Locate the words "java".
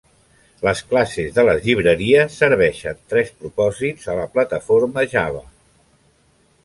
5.13-5.45